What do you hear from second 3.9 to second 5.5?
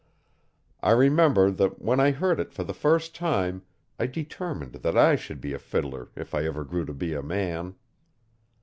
I determined that I should